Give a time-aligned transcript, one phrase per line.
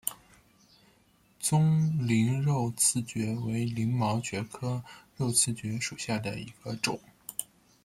[1.39, 4.83] 棕鳞肉刺蕨为鳞毛蕨科
[5.15, 6.99] 肉刺蕨属下的一个种。